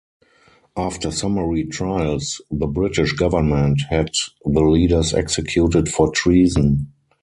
[0.75, 4.09] After summary trials, the British government had
[4.43, 6.91] the leaders executed for treason.